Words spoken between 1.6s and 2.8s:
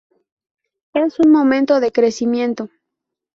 de crecimiento".